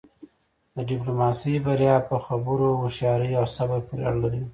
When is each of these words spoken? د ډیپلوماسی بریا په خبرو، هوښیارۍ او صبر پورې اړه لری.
د 0.75 0.77
ډیپلوماسی 0.89 1.53
بریا 1.65 1.95
په 2.09 2.15
خبرو، 2.25 2.79
هوښیارۍ 2.81 3.31
او 3.39 3.45
صبر 3.55 3.79
پورې 3.87 4.01
اړه 4.09 4.19
لری. 4.23 4.41